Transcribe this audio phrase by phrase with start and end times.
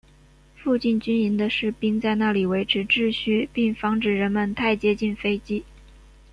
[0.55, 5.63] 附近军营的士兵在那里维持秩序并防止人们太接近飞机。